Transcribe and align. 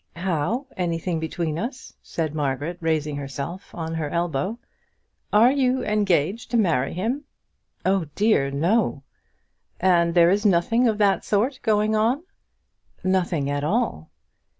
"How 0.15 0.65
anything 0.75 1.19
between 1.19 1.59
us?" 1.59 1.93
said 2.01 2.33
Margaret, 2.33 2.79
raising 2.81 3.17
herself 3.17 3.69
on 3.75 3.93
her 3.93 4.09
elbow. 4.09 4.57
"Are 5.31 5.51
you 5.51 5.85
engaged 5.85 6.49
to 6.49 6.57
marry 6.57 6.91
him?" 6.93 7.25
"Oh, 7.85 8.05
dear! 8.15 8.49
no." 8.49 9.03
"And 9.79 10.15
there 10.15 10.31
is 10.31 10.43
nothing 10.43 10.87
of 10.87 10.97
that 10.97 11.23
sort 11.23 11.59
going 11.61 11.95
on?" 11.95 12.23
"Nothing 13.03 13.47
at 13.47 13.63
all." 13.63 14.09